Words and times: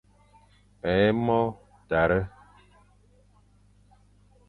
Ê 0.95 0.99
mo 1.25 1.41
tare. 1.89 2.21